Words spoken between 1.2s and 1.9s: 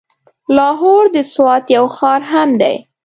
سوات يو